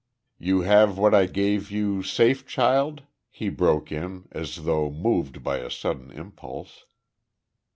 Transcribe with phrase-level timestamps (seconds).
[0.39, 5.57] "You have what I gave you safe, child?" he broke in, as though moved by
[5.57, 6.85] a sudden impulse.